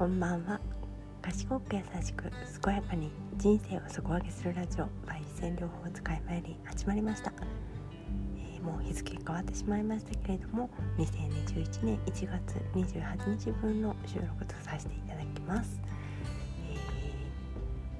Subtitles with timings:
[0.00, 0.58] こんばんは。
[1.20, 2.30] 賢く優しく
[2.64, 7.30] 健やかに人生を底上げするラジオ by 線療法使い参り始まりました、
[8.34, 15.78] えー、もう日付変わってしまいましたけれども2021年1月28日分の収録とさせていただきます、
[16.70, 16.76] え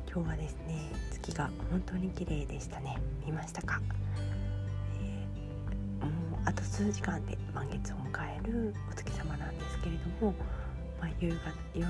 [0.08, 2.96] ー、今日はですね月が本当に綺麗でしたね。
[3.26, 3.78] 見ましたか、
[5.02, 10.34] えー、もうあと数時間で満月を迎えるお月様なんですけれども
[11.00, 11.36] まあ、夕方
[11.74, 11.86] 夜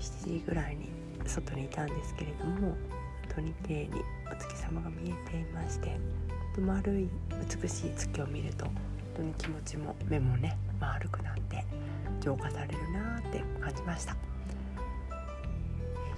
[0.00, 0.88] 7時ぐらいに
[1.26, 2.76] 外にいたんですけれども本
[3.36, 3.90] 当に綺麗に
[4.32, 5.98] お月様が見えていまして
[6.58, 7.08] 丸い
[7.62, 8.74] 美しい月を見ると本
[9.16, 11.64] 当に気持ちも目もね丸くなって
[12.20, 14.14] 浄化されるなって感じました、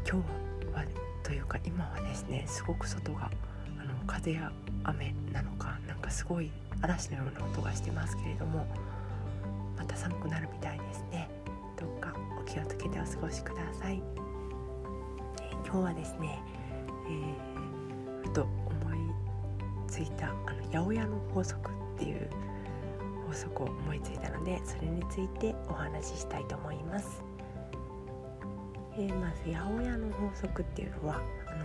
[0.08, 0.84] 今日は
[1.22, 3.30] というか今はですねすごく外が
[3.78, 4.50] あの風や
[4.84, 8.66] 雨なのかなんかすごい嵐のような音がしてますけれども
[9.76, 11.28] また寒くなるみたいですね。
[12.52, 14.02] 気をつけてお過ごしください、
[15.40, 16.38] えー、今日はですね、
[17.08, 18.98] えー、ふと思い
[19.88, 22.28] ついたあの八百屋の法則っていう
[23.26, 27.22] 法則を思いついたのでそれについてお話ししたいと思います、
[28.98, 31.64] えー、まず八百屋の法則っていうのはあの、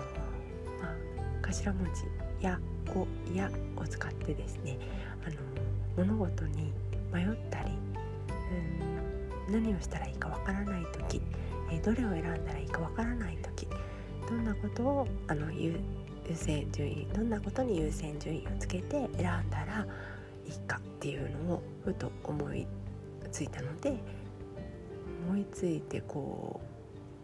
[0.82, 0.90] ま
[1.44, 2.04] あ、頭文字
[2.40, 2.58] 「や」
[2.88, 4.80] 「こ」「や」を使ってですね
[5.26, 5.36] あの
[6.06, 6.72] 物事に
[7.12, 7.72] 迷ったり、
[8.92, 8.97] うん
[9.50, 11.22] 何をしたらいいかわからない時、
[11.72, 13.67] えどれを選んだらいいかわからない時
[14.30, 15.80] どんなことをあの優
[16.34, 19.88] 先順位どんなことに優先順位をつけて選んだら
[20.45, 22.67] いいかっていうのをふと思い
[23.31, 23.94] ついたので
[25.28, 26.59] 思いついてこ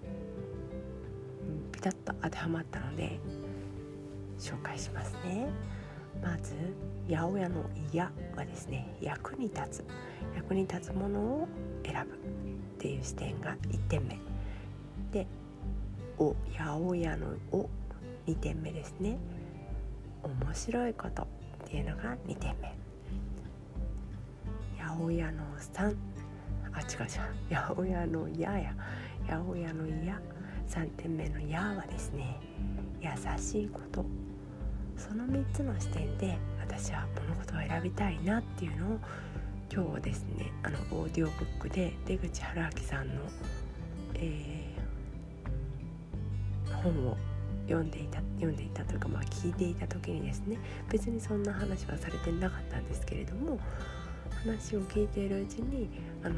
[0.02, 3.20] うピタッと当てはまったので
[4.40, 5.48] 紹介しますね。
[6.22, 6.54] まず
[7.10, 9.86] 八百屋の「や」はですね役に立つ
[10.36, 11.48] 役に立つものを
[11.86, 12.18] 選ぶっ
[12.80, 14.20] ていう視点が1点目。
[15.12, 15.28] で
[16.18, 17.70] 「お」八百屋の「お」
[18.28, 19.18] 2点目ですね。
[20.24, 21.26] 面白いことっ
[21.66, 22.74] ていうのが2点目。
[24.78, 25.96] 八百屋の3
[26.72, 27.56] あ違う違う。
[27.56, 28.74] 八百屋の「や」や。
[29.28, 30.22] 八百屋の「や」
[30.68, 32.40] 3点目の「や」はですね
[33.02, 34.06] 優しいこと。
[35.10, 39.00] その3つの視点で私は物事を選びたいなっていうのを
[39.72, 43.14] 今日はですねあのオーディオブックで出口春明さんの、
[44.16, 47.18] えー、本を
[47.68, 50.58] 読んでいた読んでいたというかまあ聞いていた時にですね
[50.90, 53.60] 別にそんな話はされてなかったんですけれども
[54.46, 55.90] 話を聞いているうちに
[56.24, 56.36] あの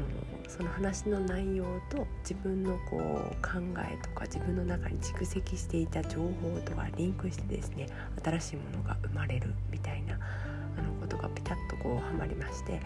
[0.48, 3.02] その話の内容と自分のこう
[3.42, 7.88] 考えとか自分の中に蓄積していた情報とかリンクしてですね
[8.22, 12.80] 新しいものが生まれるみたいなあのことがピタッとこうはまりまして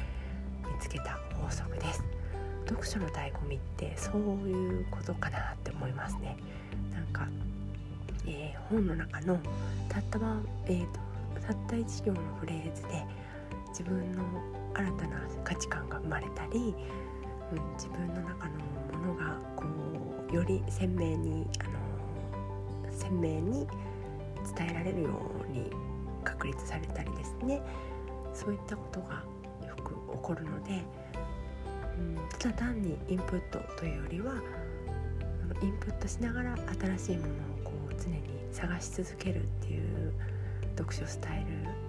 [0.63, 2.03] 見つけた法則です。
[2.67, 6.37] 読書の醍醐味ってそういうことかなって思いますね。
[6.93, 7.27] なんか、
[8.27, 9.39] えー、本の中の
[9.89, 11.01] たったま、えーと、
[11.47, 13.05] たった一行のフレーズで
[13.71, 14.23] 自分の
[14.75, 16.75] 新たな価値観が生まれたり、
[17.53, 19.65] うん、自分の中のものがこ
[20.31, 23.67] うより鮮明にあの鮮明に
[24.57, 25.11] 伝えられるよ
[25.49, 25.71] うに
[26.25, 27.63] 確立されたりですね
[28.35, 29.25] そういったことが
[29.67, 30.83] よく起こるので、
[31.99, 34.35] うん、ただ単にインプットというよりは
[35.63, 36.57] インプットしながら
[36.99, 40.13] 新しいものをこう常に探し続けるっていう
[40.77, 41.45] 読書スタイ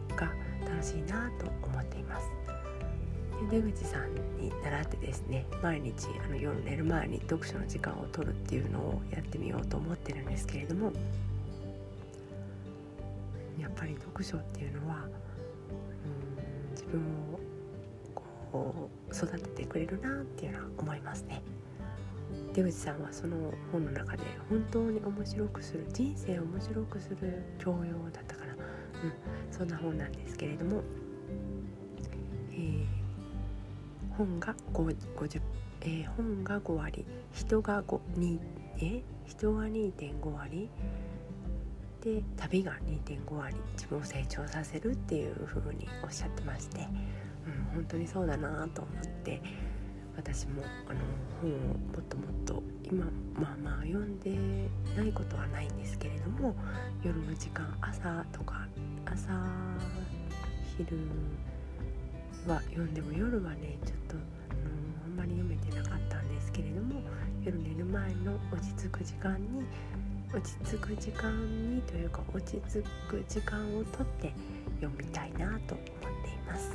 [0.10, 0.32] ルが
[0.70, 2.51] 楽しいなと思っています。
[3.50, 10.92] 出口さんに習ってですね毎日あの夜寝る前に読書の時間を取るっていうのをやってみようと思ってるんですけれども
[13.60, 17.02] やっぱり読書っていうのはうん自分
[17.34, 17.40] を
[18.52, 21.42] こう育ててくれるなっていうのは思いますね。
[22.54, 27.78] 出口さんはその本の中で本当に面白くする人生を面白くする教養
[28.12, 28.62] だったかな、うん、
[29.52, 30.82] そんな本なんですけれども、
[34.22, 35.42] 本が50、
[35.82, 38.40] えー、本が5割人が5 2
[38.80, 40.70] え人が2.5割。
[42.02, 43.56] で旅が2.5割。
[43.74, 46.88] 自分を成長させるっていう風におっしゃってまして、
[47.48, 49.42] うん、本当にそうだなと思って。
[50.18, 51.00] 私もあの
[51.42, 54.38] 本をもっともっと今まあまあ読んで
[54.96, 56.54] ないことはないんですけれども
[57.02, 58.68] 夜の時間朝とか
[59.06, 59.30] 朝
[60.78, 60.98] 昼
[62.48, 67.02] は読んでも夜はねちょっと、あのあんまり読めてなかったんですけれども
[67.44, 69.64] 夜寝る前の落ち着く時間に
[70.34, 74.34] 落ち着く時間にというか落ち着く時間をとって
[74.80, 75.88] 読みたいなと思っ
[76.24, 76.72] ています。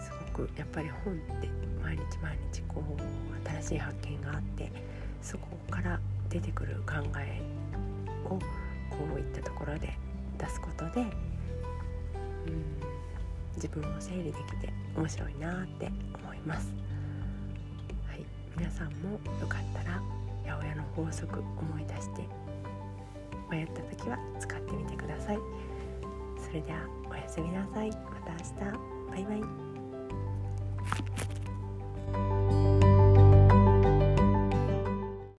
[0.00, 1.48] すごくやっぱり本って
[1.82, 4.72] 毎日毎日こう新しい発見があって
[5.22, 7.40] そこから出てくる考え
[8.24, 8.38] をこ
[9.14, 9.96] ういったところで
[10.38, 11.04] 出すことで、う
[12.50, 12.93] ん、
[13.56, 15.86] 自分を整理できて面白いなって
[16.22, 16.72] 思います。
[18.08, 18.24] はい、
[18.56, 20.00] 皆さんもよかったら
[20.44, 22.28] 八百屋の法則思い出して
[23.50, 25.38] 迷った時は使ってみてください。
[26.44, 26.78] それでは
[27.10, 27.90] おやすみなさい。
[27.90, 28.38] また明
[28.72, 28.94] 日。
[29.10, 29.73] バイバイ。